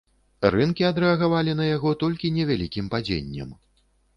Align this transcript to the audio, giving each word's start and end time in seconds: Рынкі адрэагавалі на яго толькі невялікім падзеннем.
Рынкі 0.55 0.87
адрэагавалі 0.87 1.53
на 1.61 1.67
яго 1.75 1.93
толькі 2.07 2.33
невялікім 2.39 2.91
падзеннем. 2.95 3.57